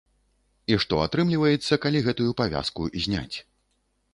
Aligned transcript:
І 0.71 0.77
што 0.83 0.95
атрымліваецца, 1.07 1.79
калі 1.83 2.03
гэтую 2.07 2.31
павязку 2.41 2.89
зняць. 3.05 3.37